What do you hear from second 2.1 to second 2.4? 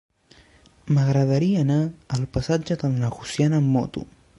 al